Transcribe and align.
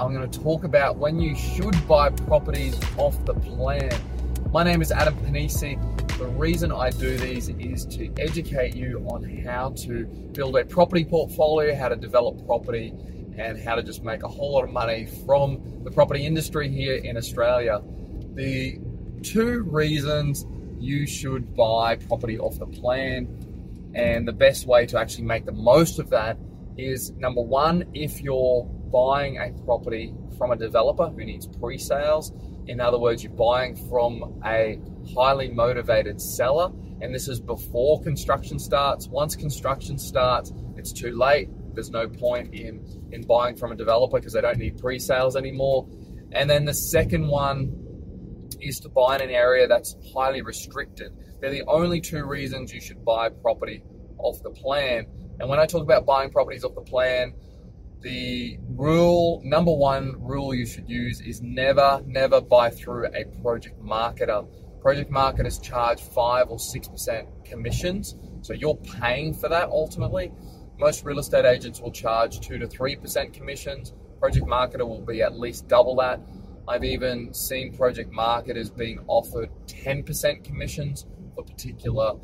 I'm 0.00 0.14
going 0.14 0.30
to 0.30 0.40
talk 0.40 0.64
about 0.64 0.96
when 0.96 1.20
you 1.20 1.36
should 1.36 1.86
buy 1.86 2.08
properties 2.08 2.74
off 2.96 3.22
the 3.26 3.34
plan. 3.34 3.92
My 4.50 4.64
name 4.64 4.80
is 4.80 4.90
Adam 4.90 5.14
Pennisi. 5.16 5.76
The 6.16 6.26
reason 6.26 6.72
I 6.72 6.88
do 6.88 7.18
these 7.18 7.50
is 7.50 7.84
to 7.96 8.10
educate 8.18 8.74
you 8.74 9.06
on 9.10 9.22
how 9.44 9.74
to 9.82 10.06
build 10.06 10.56
a 10.56 10.64
property 10.64 11.04
portfolio, 11.04 11.76
how 11.76 11.90
to 11.90 11.96
develop 11.96 12.46
property, 12.46 12.94
and 13.36 13.60
how 13.60 13.74
to 13.74 13.82
just 13.82 14.02
make 14.02 14.22
a 14.22 14.28
whole 14.28 14.54
lot 14.54 14.64
of 14.64 14.70
money 14.70 15.06
from 15.26 15.60
the 15.84 15.90
property 15.90 16.24
industry 16.24 16.70
here 16.70 16.96
in 16.96 17.18
Australia. 17.18 17.82
The 18.32 18.80
two 19.22 19.64
reasons 19.64 20.46
you 20.78 21.06
should 21.06 21.54
buy 21.54 21.96
property 21.96 22.38
off 22.38 22.58
the 22.58 22.66
plan, 22.66 23.92
and 23.94 24.26
the 24.26 24.32
best 24.32 24.66
way 24.66 24.86
to 24.86 24.98
actually 24.98 25.24
make 25.24 25.44
the 25.44 25.52
most 25.52 25.98
of 25.98 26.08
that 26.08 26.38
is 26.78 27.10
number 27.18 27.42
one, 27.42 27.84
if 27.92 28.22
you're 28.22 28.66
buying 28.90 29.38
a 29.38 29.52
property 29.64 30.14
from 30.38 30.52
a 30.52 30.56
developer 30.56 31.08
who 31.08 31.24
needs 31.24 31.46
pre 31.46 31.78
sales, 31.78 32.32
in 32.66 32.80
other 32.80 32.98
words, 32.98 33.24
you're 33.24 33.32
buying 33.32 33.74
from 33.88 34.40
a 34.44 34.78
highly 35.14 35.48
motivated 35.48 36.20
seller, 36.20 36.70
and 37.00 37.14
this 37.14 37.28
is 37.28 37.40
before 37.40 38.00
construction 38.02 38.58
starts. 38.58 39.08
Once 39.08 39.34
construction 39.34 39.98
starts, 39.98 40.52
it's 40.76 40.92
too 40.92 41.16
late. 41.16 41.48
There's 41.74 41.90
no 41.90 42.08
point 42.08 42.54
in, 42.54 42.84
in 43.12 43.22
buying 43.22 43.56
from 43.56 43.72
a 43.72 43.76
developer 43.76 44.18
because 44.18 44.34
they 44.34 44.40
don't 44.40 44.58
need 44.58 44.78
pre 44.78 44.98
sales 44.98 45.36
anymore. 45.36 45.88
And 46.32 46.48
then 46.48 46.64
the 46.64 46.74
second 46.74 47.26
one 47.26 47.74
is 48.60 48.80
to 48.80 48.88
buy 48.88 49.16
in 49.16 49.22
an 49.22 49.30
area 49.30 49.66
that's 49.66 49.96
highly 50.14 50.42
restricted. 50.42 51.12
They're 51.40 51.50
the 51.50 51.64
only 51.66 52.00
two 52.00 52.24
reasons 52.24 52.72
you 52.72 52.80
should 52.80 53.04
buy 53.04 53.30
property 53.30 53.82
off 54.18 54.42
the 54.42 54.50
plan. 54.50 55.06
And 55.40 55.48
when 55.48 55.58
I 55.58 55.66
talk 55.66 55.82
about 55.82 56.04
buying 56.04 56.30
properties 56.30 56.64
off 56.64 56.74
the 56.74 56.82
plan, 56.82 57.32
the 58.00 58.58
rule 58.70 59.42
number 59.44 59.72
one 59.72 60.16
rule 60.20 60.54
you 60.54 60.66
should 60.66 60.88
use 60.88 61.20
is 61.20 61.42
never, 61.42 62.02
never 62.06 62.40
buy 62.40 62.70
through 62.70 63.06
a 63.06 63.24
project 63.42 63.82
marketer. 63.82 64.46
Project 64.80 65.10
marketers 65.10 65.58
charge 65.58 66.00
five 66.00 66.48
or 66.48 66.58
six 66.58 66.88
percent 66.88 67.28
commissions, 67.44 68.16
so 68.40 68.54
you're 68.54 68.76
paying 68.76 69.34
for 69.34 69.48
that 69.48 69.68
ultimately. 69.68 70.32
Most 70.78 71.04
real 71.04 71.18
estate 71.18 71.44
agents 71.44 71.80
will 71.80 71.92
charge 71.92 72.40
two 72.40 72.58
to 72.58 72.66
three 72.66 72.96
percent 72.96 73.34
commissions. 73.34 73.92
Project 74.18 74.46
marketer 74.46 74.88
will 74.88 75.04
be 75.04 75.20
at 75.20 75.38
least 75.38 75.68
double 75.68 75.96
that. 75.96 76.20
I've 76.66 76.84
even 76.84 77.34
seen 77.34 77.76
project 77.76 78.12
marketers 78.12 78.70
being 78.70 79.00
offered 79.08 79.50
10% 79.66 80.44
commissions 80.44 81.06
for 81.34 81.42
particular 81.42 82.14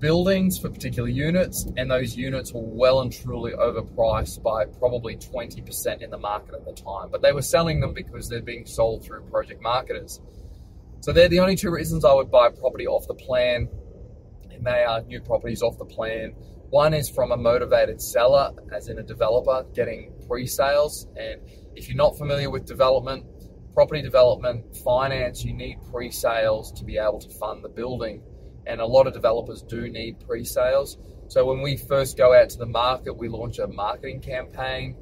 buildings, 0.00 0.58
for 0.58 0.68
particular 0.68 1.08
units, 1.08 1.66
and 1.76 1.90
those 1.90 2.16
units 2.16 2.52
were 2.52 2.62
well 2.62 3.00
and 3.00 3.12
truly 3.12 3.52
overpriced 3.52 4.42
by 4.42 4.64
probably 4.64 5.16
20% 5.16 6.02
in 6.02 6.10
the 6.10 6.18
market 6.18 6.54
at 6.54 6.64
the 6.64 6.72
time. 6.72 7.08
But 7.10 7.22
they 7.22 7.32
were 7.32 7.42
selling 7.42 7.80
them 7.80 7.92
because 7.92 8.28
they're 8.28 8.42
being 8.42 8.66
sold 8.66 9.04
through 9.04 9.22
project 9.22 9.62
marketers. 9.62 10.20
So 11.00 11.12
they're 11.12 11.28
the 11.28 11.40
only 11.40 11.56
two 11.56 11.70
reasons 11.70 12.04
I 12.04 12.12
would 12.12 12.30
buy 12.30 12.48
property 12.50 12.86
off 12.86 13.06
the 13.06 13.14
plan, 13.14 13.68
and 14.50 14.64
they 14.64 14.84
are 14.84 15.02
new 15.02 15.20
properties 15.20 15.62
off 15.62 15.78
the 15.78 15.84
plan. 15.84 16.34
One 16.70 16.92
is 16.92 17.08
from 17.08 17.32
a 17.32 17.36
motivated 17.36 18.02
seller, 18.02 18.52
as 18.72 18.88
in 18.88 18.98
a 18.98 19.02
developer 19.02 19.64
getting 19.74 20.12
pre 20.26 20.46
sales. 20.46 21.06
And 21.16 21.40
if 21.74 21.88
you're 21.88 21.96
not 21.96 22.18
familiar 22.18 22.50
with 22.50 22.66
development, 22.66 23.24
property 23.72 24.02
development, 24.02 24.76
finance, 24.78 25.44
you 25.44 25.54
need 25.54 25.78
pre 25.90 26.10
sales 26.10 26.72
to 26.72 26.84
be 26.84 26.98
able 26.98 27.20
to 27.20 27.28
fund 27.30 27.64
the 27.64 27.68
building. 27.68 28.22
And 28.68 28.80
a 28.80 28.86
lot 28.86 29.06
of 29.06 29.14
developers 29.14 29.62
do 29.62 29.88
need 29.88 30.20
pre 30.20 30.44
sales. 30.44 30.98
So 31.28 31.44
when 31.44 31.62
we 31.62 31.76
first 31.76 32.16
go 32.16 32.34
out 32.34 32.50
to 32.50 32.58
the 32.58 32.66
market, 32.66 33.14
we 33.14 33.28
launch 33.28 33.58
a 33.58 33.66
marketing 33.66 34.20
campaign. 34.20 34.96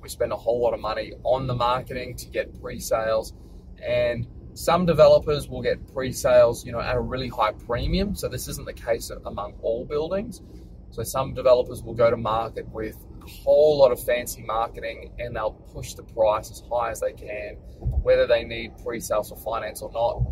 We 0.00 0.08
spend 0.08 0.32
a 0.32 0.36
whole 0.36 0.60
lot 0.60 0.72
of 0.72 0.80
money 0.80 1.12
on 1.24 1.46
the 1.46 1.54
marketing 1.54 2.16
to 2.16 2.28
get 2.28 2.60
pre 2.60 2.80
sales. 2.80 3.34
And 3.86 4.26
some 4.54 4.86
developers 4.86 5.48
will 5.48 5.62
get 5.62 5.92
pre 5.92 6.12
sales, 6.12 6.64
you 6.64 6.72
know, 6.72 6.80
at 6.80 6.96
a 6.96 7.00
really 7.00 7.28
high 7.28 7.52
premium. 7.52 8.14
So 8.14 8.28
this 8.28 8.48
isn't 8.48 8.66
the 8.66 8.72
case 8.72 9.10
among 9.10 9.54
all 9.62 9.84
buildings. 9.84 10.42
So 10.90 11.02
some 11.02 11.34
developers 11.34 11.82
will 11.82 11.94
go 11.94 12.10
to 12.10 12.16
market 12.16 12.68
with 12.70 12.96
a 13.22 13.28
whole 13.28 13.78
lot 13.78 13.92
of 13.92 14.02
fancy 14.02 14.42
marketing 14.42 15.12
and 15.18 15.36
they'll 15.36 15.52
push 15.52 15.94
the 15.94 16.02
price 16.02 16.50
as 16.50 16.62
high 16.70 16.90
as 16.90 17.00
they 17.00 17.12
can, 17.12 17.56
whether 17.78 18.26
they 18.26 18.44
need 18.44 18.72
pre-sales 18.82 19.30
or 19.30 19.38
finance 19.38 19.82
or 19.82 19.92
not. 19.92 20.22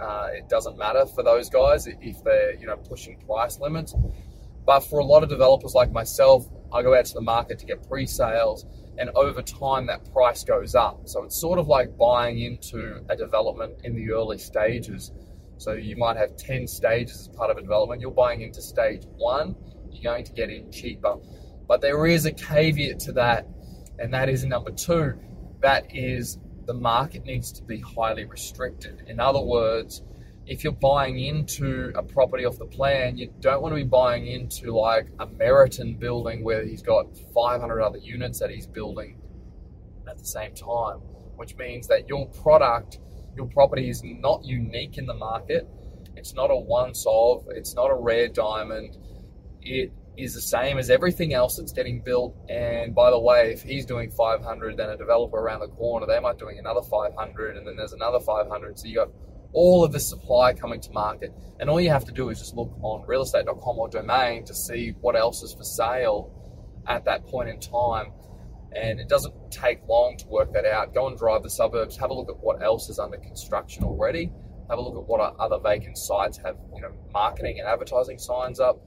Uh, 0.00 0.28
it 0.32 0.48
doesn't 0.48 0.78
matter 0.78 1.04
for 1.06 1.22
those 1.22 1.50
guys 1.50 1.86
if 1.86 2.24
they're 2.24 2.54
you 2.54 2.66
know 2.66 2.76
pushing 2.76 3.18
price 3.20 3.60
limits. 3.60 3.94
But 4.66 4.80
for 4.80 5.00
a 5.00 5.04
lot 5.04 5.22
of 5.22 5.28
developers 5.28 5.74
like 5.74 5.90
myself, 5.90 6.46
I 6.72 6.82
go 6.82 6.94
out 6.94 7.04
to 7.06 7.14
the 7.14 7.20
market 7.20 7.58
to 7.60 7.66
get 7.66 7.86
pre-sales, 7.88 8.66
and 8.98 9.10
over 9.10 9.42
time 9.42 9.86
that 9.86 10.12
price 10.12 10.44
goes 10.44 10.74
up. 10.74 11.00
So 11.06 11.24
it's 11.24 11.40
sort 11.40 11.58
of 11.58 11.66
like 11.66 11.96
buying 11.96 12.40
into 12.40 13.02
a 13.08 13.16
development 13.16 13.74
in 13.84 13.94
the 13.94 14.12
early 14.12 14.38
stages. 14.38 15.12
So 15.56 15.72
you 15.72 15.96
might 15.96 16.16
have 16.16 16.36
10 16.36 16.66
stages 16.66 17.20
as 17.20 17.28
part 17.28 17.50
of 17.50 17.58
a 17.58 17.60
development. 17.60 18.00
You're 18.00 18.10
buying 18.10 18.40
into 18.42 18.62
stage 18.62 19.02
one, 19.16 19.54
you're 19.90 20.12
going 20.12 20.24
to 20.24 20.32
get 20.32 20.50
in 20.50 20.70
cheaper. 20.70 21.16
But 21.66 21.80
there 21.80 22.06
is 22.06 22.24
a 22.24 22.32
caveat 22.32 22.98
to 23.00 23.12
that, 23.12 23.46
and 23.98 24.12
that 24.14 24.28
is 24.28 24.44
number 24.44 24.70
two 24.70 25.18
that 25.60 25.94
is 25.94 26.38
the 26.70 26.74
market 26.74 27.24
needs 27.24 27.50
to 27.50 27.64
be 27.64 27.80
highly 27.80 28.24
restricted. 28.24 29.02
In 29.08 29.18
other 29.18 29.40
words, 29.40 30.02
if 30.46 30.62
you're 30.62 30.72
buying 30.72 31.18
into 31.18 31.90
a 31.96 32.02
property 32.04 32.44
off 32.44 32.58
the 32.58 32.64
plan, 32.64 33.16
you 33.16 33.32
don't 33.40 33.60
want 33.60 33.72
to 33.72 33.76
be 33.76 33.82
buying 33.82 34.28
into 34.28 34.70
like 34.70 35.08
a 35.18 35.26
Meriton 35.26 35.96
building 35.96 36.44
where 36.44 36.64
he's 36.64 36.80
got 36.80 37.06
500 37.34 37.82
other 37.82 37.98
units 37.98 38.38
that 38.38 38.50
he's 38.50 38.68
building 38.68 39.18
at 40.08 40.16
the 40.16 40.24
same 40.24 40.54
time, 40.54 40.98
which 41.34 41.56
means 41.56 41.88
that 41.88 42.08
your 42.08 42.26
product, 42.28 43.00
your 43.34 43.46
property 43.46 43.90
is 43.90 44.04
not 44.04 44.44
unique 44.44 44.96
in 44.96 45.06
the 45.06 45.14
market. 45.14 45.68
It's 46.14 46.34
not 46.34 46.52
a 46.52 46.56
once 46.56 47.04
of, 47.08 47.48
it's 47.48 47.74
not 47.74 47.90
a 47.90 47.96
rare 47.96 48.28
diamond. 48.28 48.96
It 49.60 49.92
is 50.16 50.34
the 50.34 50.40
same 50.40 50.78
as 50.78 50.90
everything 50.90 51.32
else 51.32 51.56
that's 51.56 51.72
getting 51.72 52.00
built. 52.02 52.36
And 52.48 52.94
by 52.94 53.10
the 53.10 53.18
way, 53.18 53.52
if 53.52 53.62
he's 53.62 53.86
doing 53.86 54.10
500, 54.10 54.76
then 54.76 54.90
a 54.90 54.96
developer 54.96 55.38
around 55.38 55.60
the 55.60 55.68
corner, 55.68 56.06
they 56.06 56.20
might 56.20 56.34
be 56.34 56.40
doing 56.40 56.58
another 56.58 56.82
500, 56.82 57.56
and 57.56 57.66
then 57.66 57.76
there's 57.76 57.92
another 57.92 58.20
500. 58.20 58.78
So 58.78 58.86
you 58.86 58.96
got 58.96 59.08
all 59.52 59.84
of 59.84 59.92
the 59.92 60.00
supply 60.00 60.52
coming 60.52 60.80
to 60.80 60.92
market. 60.92 61.32
And 61.58 61.68
all 61.68 61.80
you 61.80 61.90
have 61.90 62.04
to 62.06 62.12
do 62.12 62.28
is 62.28 62.38
just 62.38 62.54
look 62.54 62.72
on 62.82 63.06
realestate.com 63.06 63.78
or 63.78 63.88
domain 63.88 64.44
to 64.44 64.54
see 64.54 64.94
what 65.00 65.16
else 65.16 65.42
is 65.42 65.54
for 65.54 65.64
sale 65.64 66.32
at 66.86 67.04
that 67.04 67.26
point 67.26 67.48
in 67.48 67.60
time. 67.60 68.12
And 68.72 69.00
it 69.00 69.08
doesn't 69.08 69.34
take 69.50 69.80
long 69.88 70.16
to 70.18 70.26
work 70.28 70.52
that 70.52 70.64
out. 70.64 70.94
Go 70.94 71.08
and 71.08 71.18
drive 71.18 71.42
the 71.42 71.50
suburbs, 71.50 71.96
have 71.96 72.10
a 72.10 72.14
look 72.14 72.28
at 72.28 72.38
what 72.38 72.62
else 72.62 72.88
is 72.88 72.98
under 72.98 73.16
construction 73.16 73.82
already. 73.84 74.30
Have 74.68 74.78
a 74.78 74.82
look 74.82 74.96
at 74.96 75.08
what 75.08 75.20
other 75.40 75.58
vacant 75.58 75.98
sites 75.98 76.38
have, 76.38 76.56
you 76.72 76.80
know, 76.80 76.92
marketing 77.12 77.58
and 77.58 77.66
advertising 77.68 78.18
signs 78.18 78.60
up 78.60 78.78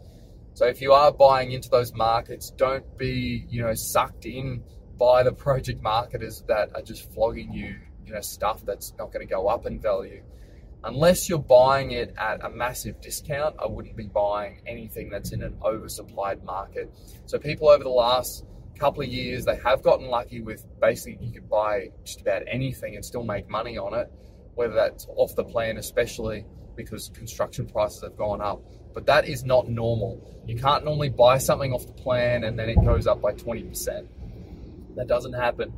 so 0.54 0.66
if 0.68 0.82
you 0.82 0.94
are 0.94 1.12
buying 1.12 1.52
into 1.52 1.70
those 1.70 1.94
markets, 1.94 2.52
don't 2.52 2.98
be, 2.98 3.46
you 3.50 3.64
know, 3.64 3.74
sucked 3.74 4.26
in 4.26 4.64
by 5.00 5.24
the 5.24 5.32
project 5.32 5.82
marketers 5.82 6.44
that 6.48 6.70
are 6.76 6.82
just 6.82 7.12
flogging 7.14 7.52
you, 7.52 7.76
you 8.06 8.14
know, 8.14 8.22
stuff 8.22 8.64
that's 8.64 8.94
not 9.00 9.12
going 9.12 9.26
to 9.26 9.32
go 9.32 9.48
up 9.48 9.66
in 9.66 9.80
value. 9.80 10.22
Unless 10.84 11.28
you're 11.28 11.40
buying 11.40 11.92
it 11.92 12.14
at 12.18 12.44
a 12.46 12.50
massive 12.50 13.02
discount, 13.02 13.56
I 13.58 13.66
wouldn't 13.66 13.96
be 13.96 14.08
buying 14.08 14.62
anything 14.68 15.10
that's 15.10 15.32
in 15.32 15.42
an 15.42 15.56
oversupplied 15.62 16.44
market. 16.44 16.94
So 17.26 17.40
people 17.40 17.70
over 17.70 17.84
the 17.84 17.90
last 17.90 18.46
couple 18.78 19.02
of 19.02 19.08
years, 19.08 19.46
they 19.46 19.56
have 19.58 19.82
gotten 19.82 20.08
lucky 20.08 20.42
with 20.42 20.66
basically 20.80 21.26
you 21.26 21.32
could 21.32 21.50
buy 21.50 21.90
just 22.04 22.22
about 22.22 22.44
anything 22.48 22.96
and 22.96 23.04
still 23.04 23.24
make 23.24 23.50
money 23.50 23.78
on 23.78 23.94
it, 23.94 24.12
whether 24.54 24.74
that's 24.74 25.08
off 25.16 25.36
the 25.36 25.44
plan, 25.44 25.78
especially 25.78 26.46
because 26.76 27.10
construction 27.10 27.66
prices 27.66 28.02
have 28.04 28.18
gone 28.18 28.42
up. 28.42 28.62
But 28.94 29.06
that 29.08 29.28
is 29.28 29.44
not 29.44 29.70
normal. 29.70 30.22
You 30.46 30.58
can't 30.58 30.86
normally 30.86 31.10
buy 31.10 31.38
something 31.38 31.74
off 31.74 31.86
the 31.88 31.94
plan 31.94 32.44
and 32.44 32.58
then 32.58 32.70
it 32.70 32.76
goes 32.84 33.08
up 33.08 33.22
by 33.22 33.34
20%. 33.34 34.08
That 34.96 35.08
doesn't 35.08 35.34
happen 35.34 35.74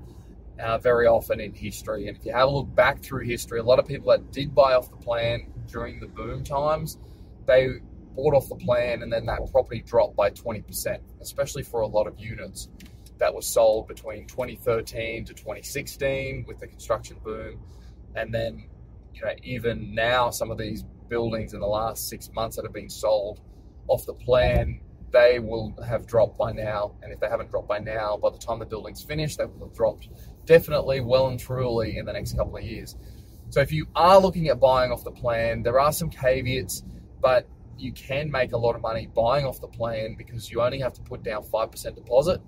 uh, 0.60 0.78
very 0.78 1.08
often 1.08 1.40
in 1.40 1.54
history. 1.54 2.08
And 2.08 2.18
if 2.18 2.26
you 2.26 2.34
have 2.34 2.48
a 2.48 2.52
look 2.52 2.74
back 2.76 3.02
through 3.02 3.26
history, 3.26 3.60
a 3.60 3.64
lot 3.64 3.80
of 3.80 3.88
people 3.88 4.12
that 4.12 4.32
did 4.32 4.54
buy 4.54 4.74
off 4.74 4.90
the 4.90 4.98
plan 4.98 5.48
during 5.68 6.00
the 6.00 6.08
boom 6.08 6.44
times, 6.44 6.98
they 7.46 7.70
bought 8.16 8.34
off 8.34 8.50
the 8.50 8.56
plan 8.56 9.02
and 9.02 9.12
then 9.12 9.26
that 9.26 9.40
property 9.52 9.82
dropped 9.82 10.16
by 10.16 10.30
20%, 10.30 11.00
especially 11.22 11.64
for 11.64 11.82
a 11.82 11.88
lot 11.88 12.08
of 12.08 12.20
units 12.20 12.70
that 13.18 13.34
were 13.34 13.42
sold 13.42 13.88
between 13.88 14.26
2013 14.28 15.26
to 15.26 15.34
2016 15.34 16.46
with 16.48 16.60
the 16.60 16.68
construction 16.68 17.18
boom. 17.24 17.60
And 18.16 18.34
then, 18.34 18.66
you 19.14 19.22
know, 19.22 19.32
even 19.44 19.94
now, 19.94 20.30
some 20.30 20.52
of 20.52 20.58
these 20.58 20.84
buildings 21.10 21.54
in 21.54 21.60
the 21.60 21.68
last 21.68 22.10
six 22.10 22.30
months 22.34 22.56
that 22.56 22.66
have 22.66 22.74
been 22.74 22.90
sold 22.90 23.42
off 23.88 24.06
the 24.06 24.14
plan, 24.14 24.80
they 25.12 25.40
will 25.40 25.74
have 25.88 26.06
dropped 26.06 26.38
by 26.38 26.52
now. 26.52 26.96
And 27.02 27.12
if 27.12 27.20
they 27.20 27.28
haven't 27.28 27.50
dropped 27.50 27.68
by 27.68 27.80
now, 27.80 28.18
by 28.18 28.30
the 28.30 28.38
time 28.38 28.60
the 28.60 28.66
building's 28.66 29.04
finished, 29.04 29.38
they 29.38 29.46
will 29.46 29.68
have 29.68 29.76
dropped 29.76 30.10
definitely 30.46 31.02
well 31.02 31.28
and 31.28 31.40
truly 31.40 31.98
in 31.98 32.06
the 32.06 32.14
next 32.14 32.36
couple 32.36 32.58
of 32.58 32.64
years. 32.64 32.96
So 33.50 33.62
if 33.62 33.72
you 33.72 33.88
are 33.96 34.20
looking 34.20 34.48
at 34.50 34.60
buying 34.60 34.92
off 34.92 35.04
the 35.04 35.12
plan, 35.12 35.64
there 35.64 35.80
are 35.80 35.92
some 35.92 36.10
caveats, 36.10 36.84
but 37.22 37.48
you 37.78 37.92
can 37.92 38.32
make 38.32 38.54
a 38.54 38.58
lot 38.58 38.76
of 38.76 38.82
money 38.82 39.08
buying 39.08 39.46
off 39.46 39.62
the 39.62 39.68
plan 39.68 40.16
because 40.18 40.50
you 40.52 40.62
only 40.62 40.80
have 40.80 40.94
to 40.94 41.02
put 41.02 41.24
down 41.24 41.44
5% 41.44 41.96
deposit. 41.96 42.42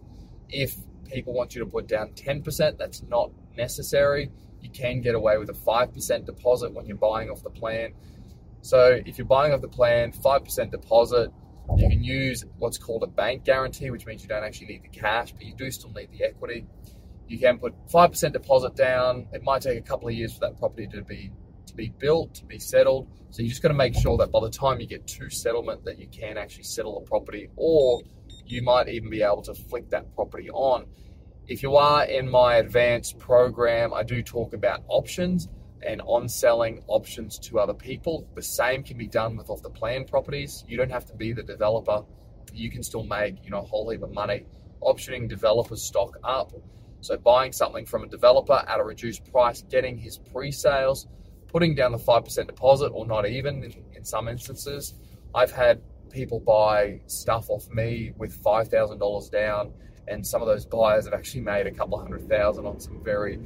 If 0.49 0.75
people 1.11 1.33
want 1.33 1.55
you 1.55 1.63
to 1.63 1.69
put 1.69 1.87
down 1.87 2.09
10%, 2.09 2.77
that's 2.77 3.03
not 3.03 3.31
necessary. 3.55 4.31
You 4.61 4.69
can 4.69 5.01
get 5.01 5.15
away 5.15 5.37
with 5.37 5.49
a 5.49 5.53
5% 5.53 6.25
deposit 6.25 6.73
when 6.73 6.85
you're 6.85 6.97
buying 6.97 7.29
off 7.29 7.43
the 7.43 7.49
plan. 7.49 7.93
So 8.67 8.99
if 9.05 9.17
you're 9.17 9.25
buying 9.25 9.53
off 9.53 9.61
the 9.61 9.69
plan, 9.69 10.11
5% 10.11 10.71
deposit, 10.71 11.31
you 11.77 11.87
can 11.87 12.03
use 12.03 12.43
what's 12.57 12.77
called 12.77 13.01
a 13.01 13.07
bank 13.07 13.45
guarantee, 13.45 13.91
which 13.91 14.05
means 14.05 14.23
you 14.23 14.27
don't 14.27 14.43
actually 14.43 14.67
need 14.67 14.83
the 14.83 14.89
cash, 14.89 15.31
but 15.31 15.43
you 15.43 15.55
do 15.55 15.71
still 15.71 15.93
need 15.93 16.11
the 16.11 16.25
equity. 16.25 16.65
You 17.29 17.39
can 17.39 17.59
put 17.59 17.73
5% 17.87 18.33
deposit 18.33 18.75
down. 18.75 19.29
It 19.31 19.41
might 19.41 19.61
take 19.61 19.79
a 19.79 19.81
couple 19.81 20.09
of 20.09 20.15
years 20.15 20.33
for 20.33 20.41
that 20.41 20.59
property 20.59 20.85
to 20.87 21.01
be 21.01 21.31
to 21.67 21.75
be 21.75 21.93
built, 21.97 22.33
to 22.35 22.45
be 22.45 22.59
settled. 22.59 23.07
So 23.29 23.41
you 23.41 23.47
just 23.47 23.61
got 23.61 23.69
to 23.69 23.73
make 23.73 23.95
sure 23.95 24.17
that 24.17 24.33
by 24.33 24.41
the 24.41 24.49
time 24.49 24.81
you 24.81 24.87
get 24.87 25.07
to 25.07 25.29
settlement 25.29 25.85
that 25.85 25.97
you 25.97 26.09
can 26.09 26.37
actually 26.37 26.63
settle 26.63 26.97
a 26.97 27.01
property 27.01 27.47
or 27.55 28.01
you 28.45 28.63
might 28.63 28.89
even 28.89 29.09
be 29.09 29.21
able 29.21 29.43
to 29.43 29.53
flick 29.53 29.89
that 29.91 30.13
property 30.13 30.49
on. 30.49 30.87
If 31.47 31.63
you 31.63 31.77
are 31.77 32.03
in 32.03 32.29
my 32.29 32.55
advanced 32.55 33.17
program, 33.17 33.93
I 33.93 34.03
do 34.03 34.21
talk 34.21 34.53
about 34.53 34.83
options 34.89 35.47
and 35.85 36.01
on 36.05 36.27
selling 36.27 36.83
options 36.87 37.37
to 37.39 37.59
other 37.59 37.73
people. 37.73 38.27
The 38.35 38.41
same 38.41 38.83
can 38.83 38.97
be 38.97 39.07
done 39.07 39.37
with 39.37 39.49
off 39.49 39.61
the 39.61 39.69
plan 39.69 40.05
properties. 40.05 40.63
You 40.67 40.77
don't 40.77 40.91
have 40.91 41.05
to 41.05 41.15
be 41.15 41.33
the 41.33 41.43
developer. 41.43 42.03
You 42.53 42.71
can 42.71 42.83
still 42.83 43.03
make, 43.03 43.43
you 43.43 43.51
know, 43.51 43.59
a 43.59 43.65
whole 43.65 43.89
heap 43.89 44.01
of 44.01 44.11
money 44.11 44.45
optioning 44.81 45.27
developer 45.27 45.75
stock 45.75 46.17
up. 46.23 46.53
So 47.01 47.17
buying 47.17 47.51
something 47.51 47.85
from 47.85 48.03
a 48.03 48.07
developer 48.07 48.63
at 48.67 48.79
a 48.79 48.83
reduced 48.83 49.31
price, 49.31 49.63
getting 49.69 49.97
his 49.97 50.17
pre-sales, 50.17 51.07
putting 51.47 51.75
down 51.75 51.91
the 51.91 51.97
5% 51.97 52.47
deposit 52.47 52.87
or 52.87 53.05
not 53.05 53.27
even 53.27 53.63
in, 53.63 53.73
in 53.95 54.03
some 54.03 54.27
instances. 54.27 54.93
I've 55.33 55.51
had 55.51 55.81
people 56.09 56.39
buy 56.39 57.01
stuff 57.07 57.49
off 57.49 57.69
me 57.69 58.13
with 58.17 58.41
$5,000 58.43 59.31
down 59.31 59.73
and 60.07 60.25
some 60.25 60.41
of 60.41 60.47
those 60.47 60.65
buyers 60.65 61.05
have 61.05 61.13
actually 61.13 61.41
made 61.41 61.67
a 61.67 61.71
couple 61.71 61.99
hundred 61.99 62.27
thousand 62.29 62.65
on 62.65 62.79
some 62.79 63.03
very 63.03 63.39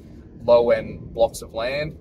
low 0.44 0.70
end 0.70 1.14
blocks 1.14 1.42
of 1.42 1.54
land 1.54 1.98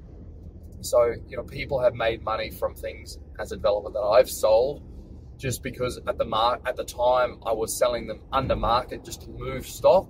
so, 0.85 1.15
you 1.29 1.37
know, 1.37 1.43
people 1.43 1.81
have 1.81 1.95
made 1.95 2.23
money 2.23 2.51
from 2.51 2.75
things 2.75 3.19
as 3.39 3.53
a 3.53 3.57
developer 3.57 3.91
that 3.91 4.01
I've 4.01 4.31
sold 4.31 4.83
just 5.37 5.63
because 5.63 5.99
at 6.07 6.19
the 6.19 6.25
mar- 6.25 6.61
at 6.67 6.77
the 6.77 6.85
time 6.85 7.39
I 7.47 7.53
was 7.53 7.77
selling 7.77 8.07
them 8.07 8.21
under 8.33 8.55
market 8.55 9.05
just 9.05 9.23
to 9.23 9.29
move 9.31 9.67
stock. 9.67 10.09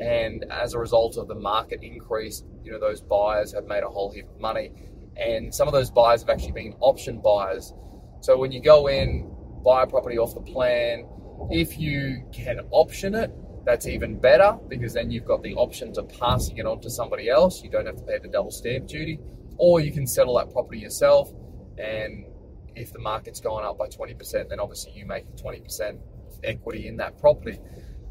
And 0.00 0.44
as 0.50 0.72
a 0.74 0.78
result 0.78 1.16
of 1.18 1.28
the 1.28 1.34
market 1.34 1.80
increase, 1.82 2.42
you 2.64 2.72
know, 2.72 2.80
those 2.80 3.02
buyers 3.02 3.52
have 3.52 3.66
made 3.66 3.84
a 3.84 3.88
whole 3.88 4.10
heap 4.10 4.28
of 4.28 4.40
money. 4.40 4.72
And 5.16 5.54
some 5.54 5.68
of 5.68 5.74
those 5.74 5.90
buyers 5.90 6.22
have 6.22 6.30
actually 6.30 6.52
been 6.52 6.74
option 6.80 7.20
buyers. 7.20 7.74
So 8.20 8.38
when 8.38 8.50
you 8.50 8.62
go 8.62 8.86
in, 8.88 9.30
buy 9.62 9.82
a 9.82 9.86
property 9.86 10.18
off 10.18 10.34
the 10.34 10.40
plan, 10.40 11.06
if 11.50 11.78
you 11.78 12.26
can 12.32 12.60
option 12.70 13.14
it, 13.14 13.30
that's 13.64 13.86
even 13.86 14.18
better 14.18 14.58
because 14.68 14.94
then 14.94 15.10
you've 15.10 15.26
got 15.26 15.42
the 15.42 15.54
option 15.54 15.92
of 15.96 16.08
passing 16.08 16.56
it 16.56 16.66
on 16.66 16.80
to 16.80 16.90
somebody 16.90 17.28
else. 17.28 17.62
You 17.62 17.70
don't 17.70 17.86
have 17.86 17.96
to 17.96 18.02
pay 18.02 18.18
the 18.18 18.28
double 18.28 18.50
stamp 18.50 18.88
duty 18.88 19.20
or 19.56 19.80
you 19.80 19.92
can 19.92 20.06
settle 20.06 20.36
that 20.36 20.52
property 20.52 20.78
yourself. 20.78 21.32
And 21.78 22.26
if 22.74 22.92
the 22.92 22.98
market's 22.98 23.40
gone 23.40 23.64
up 23.64 23.78
by 23.78 23.88
20%, 23.88 24.48
then 24.48 24.60
obviously 24.60 24.92
you 24.92 25.06
make 25.06 25.26
20% 25.36 25.98
equity 26.44 26.88
in 26.88 26.96
that 26.96 27.18
property. 27.18 27.58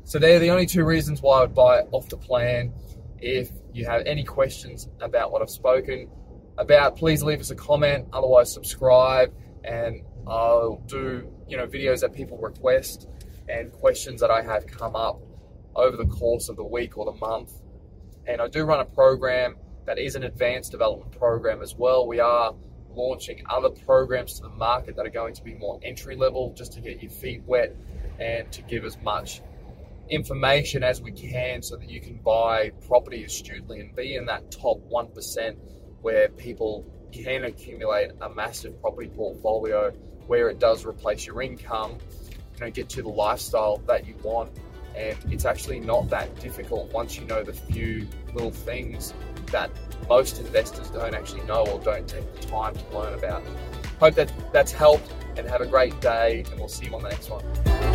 So 0.03 0.19
they're 0.19 0.39
the 0.39 0.49
only 0.49 0.65
two 0.65 0.83
reasons 0.83 1.21
why 1.21 1.39
I 1.39 1.41
would 1.41 1.55
buy 1.55 1.81
off 1.91 2.09
the 2.09 2.17
plan. 2.17 2.73
If 3.19 3.51
you 3.73 3.85
have 3.85 4.03
any 4.05 4.23
questions 4.23 4.89
about 4.99 5.31
what 5.31 5.41
I've 5.41 5.49
spoken 5.49 6.09
about, 6.57 6.97
please 6.97 7.23
leave 7.23 7.39
us 7.39 7.51
a 7.51 7.55
comment. 7.55 8.07
Otherwise, 8.11 8.51
subscribe, 8.51 9.31
and 9.63 10.01
I'll 10.27 10.81
do 10.87 11.31
you 11.47 11.57
know 11.57 11.67
videos 11.67 12.01
that 12.01 12.13
people 12.13 12.37
request 12.37 13.07
and 13.47 13.71
questions 13.71 14.21
that 14.21 14.31
I 14.31 14.41
have 14.41 14.65
come 14.65 14.95
up 14.95 15.21
over 15.75 15.97
the 15.97 16.05
course 16.05 16.49
of 16.49 16.55
the 16.55 16.63
week 16.63 16.97
or 16.97 17.05
the 17.05 17.17
month. 17.19 17.53
And 18.27 18.41
I 18.41 18.47
do 18.47 18.63
run 18.63 18.79
a 18.79 18.85
program 18.85 19.55
that 19.85 19.97
is 19.97 20.15
an 20.15 20.23
advanced 20.23 20.71
development 20.71 21.11
program 21.17 21.61
as 21.61 21.75
well. 21.75 22.07
We 22.07 22.19
are 22.19 22.53
launching 22.95 23.43
other 23.49 23.69
programs 23.69 24.35
to 24.35 24.43
the 24.43 24.49
market 24.49 24.95
that 24.95 25.05
are 25.05 25.11
going 25.11 25.33
to 25.33 25.43
be 25.43 25.53
more 25.53 25.79
entry 25.83 26.15
level 26.15 26.53
just 26.55 26.73
to 26.73 26.81
get 26.81 27.01
your 27.01 27.11
feet 27.11 27.41
wet 27.45 27.75
and 28.19 28.51
to 28.51 28.61
give 28.63 28.85
as 28.85 28.97
much 29.01 29.41
information 30.09 30.83
as 30.83 31.01
we 31.01 31.11
can 31.11 31.61
so 31.61 31.77
that 31.77 31.89
you 31.89 32.01
can 32.01 32.17
buy 32.17 32.69
property 32.87 33.23
astutely 33.23 33.79
and 33.79 33.95
be 33.95 34.15
in 34.15 34.25
that 34.25 34.51
top 34.51 34.77
1% 34.89 35.55
where 36.01 36.29
people 36.29 36.85
can 37.11 37.45
accumulate 37.45 38.11
a 38.21 38.29
massive 38.29 38.79
property 38.81 39.09
portfolio 39.09 39.91
where 40.27 40.49
it 40.49 40.59
does 40.59 40.85
replace 40.85 41.25
your 41.25 41.41
income, 41.41 41.97
you 42.55 42.59
know, 42.59 42.71
get 42.71 42.89
to 42.89 43.01
the 43.01 43.09
lifestyle 43.09 43.77
that 43.87 44.05
you 44.05 44.15
want. 44.23 44.51
And 44.95 45.17
it's 45.31 45.45
actually 45.45 45.79
not 45.79 46.09
that 46.09 46.37
difficult 46.41 46.91
once 46.91 47.17
you 47.17 47.25
know 47.25 47.43
the 47.43 47.53
few 47.53 48.07
little 48.33 48.51
things 48.51 49.13
that 49.51 49.69
most 50.09 50.39
investors 50.39 50.89
don't 50.89 51.13
actually 51.13 51.43
know 51.43 51.65
or 51.65 51.79
don't 51.79 52.07
take 52.07 52.33
the 52.33 52.47
time 52.47 52.75
to 52.75 52.97
learn 52.97 53.13
about. 53.13 53.43
Hope 53.99 54.15
that 54.15 54.31
that's 54.51 54.71
helped 54.71 55.11
and 55.37 55.47
have 55.47 55.61
a 55.61 55.67
great 55.67 55.99
day, 56.01 56.43
and 56.49 56.59
we'll 56.59 56.67
see 56.67 56.85
you 56.85 56.95
on 56.95 57.03
the 57.03 57.09
next 57.09 57.29
one. 57.29 57.90